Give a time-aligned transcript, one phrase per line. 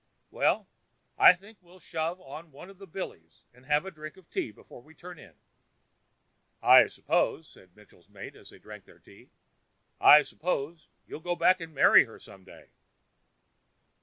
[0.31, 0.67] Well,
[1.15, 4.49] I think we'll shove on one of the billies, and have a drink of tea
[4.49, 5.35] before we turn in."
[6.59, 9.29] "I suppose," said Mitchell's mate, as they drank their tea,
[9.99, 12.71] "I suppose you'll go back and marry her some day?"